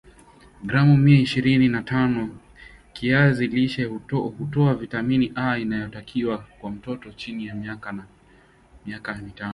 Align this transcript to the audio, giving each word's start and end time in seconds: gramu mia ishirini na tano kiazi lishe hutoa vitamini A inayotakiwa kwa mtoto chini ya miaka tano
gramu 0.63 0.97
mia 0.97 1.19
ishirini 1.19 1.67
na 1.67 1.83
tano 1.83 2.37
kiazi 2.93 3.47
lishe 3.47 3.83
hutoa 4.13 4.75
vitamini 4.75 5.31
A 5.35 5.57
inayotakiwa 5.57 6.37
kwa 6.37 6.71
mtoto 6.71 7.11
chini 7.11 7.45
ya 7.47 7.55
miaka 7.55 8.05
tano 9.35 9.49